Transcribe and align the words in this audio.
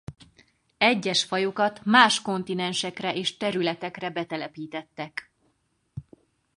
Egyes 0.77 1.23
fajokat 1.23 1.85
más 1.85 2.21
kontinensekre 2.21 3.13
és 3.15 3.37
területekre 3.37 4.09
betelepítettek. 4.09 5.31